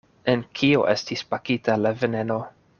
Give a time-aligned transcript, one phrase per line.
[0.31, 2.43] En kio estis pakita la veneno?